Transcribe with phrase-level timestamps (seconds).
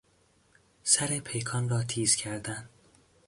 [0.83, 2.69] سر پیکان را تیز کردن